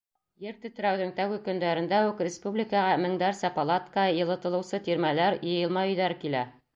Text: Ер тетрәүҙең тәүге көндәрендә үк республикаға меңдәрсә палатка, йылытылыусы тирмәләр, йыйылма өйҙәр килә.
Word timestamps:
Ер 0.43 0.55
тетрәүҙең 0.61 1.11
тәүге 1.17 1.35
көндәрендә 1.47 1.99
үк 2.07 2.23
республикаға 2.27 2.95
меңдәрсә 3.03 3.51
палатка, 3.59 4.07
йылытылыусы 4.23 4.81
тирмәләр, 4.89 5.37
йыйылма 5.51 5.85
өйҙәр 5.91 6.17
килә. 6.25 6.43